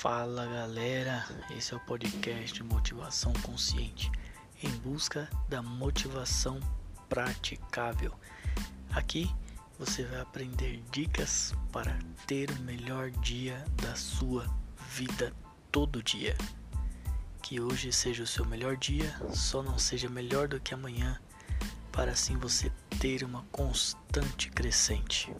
[0.00, 4.12] Fala galera, esse é o podcast motivação consciente
[4.62, 6.60] em busca da motivação
[7.08, 8.14] praticável.
[8.92, 9.28] Aqui
[9.76, 11.98] você vai aprender dicas para
[12.28, 14.46] ter o melhor dia da sua
[14.88, 15.34] vida
[15.72, 16.36] todo dia.
[17.42, 21.20] Que hoje seja o seu melhor dia, só não seja melhor do que amanhã,
[21.90, 22.70] para assim você
[23.00, 25.34] ter uma constante crescente.